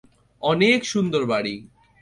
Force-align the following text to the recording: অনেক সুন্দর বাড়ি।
অনেক 0.41 0.79
সুন্দর 0.85 1.21
বাড়ি। 1.25 1.55